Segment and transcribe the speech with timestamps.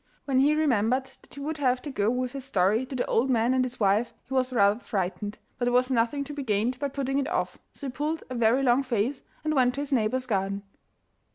[0.25, 3.29] When he remembered that he would have to go with his story to the old
[3.29, 6.79] man and his wife he was rather frightened, but there was nothing to be gained
[6.79, 9.93] by putting it off, so he pulled a very long face and went to his
[9.93, 10.63] neighbour's garden.